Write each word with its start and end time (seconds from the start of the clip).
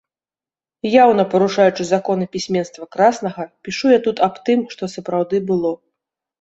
Яўна 1.03 1.25
парушаючы 1.33 1.83
законы 1.93 2.25
пісьменства 2.37 2.83
краснага, 2.97 3.41
пішу 3.69 3.85
я 3.97 4.03
тут 4.11 4.17
аб 4.31 4.43
тым, 4.51 4.59
што 4.75 4.93
сапраўды 4.99 5.47
было. 5.55 5.71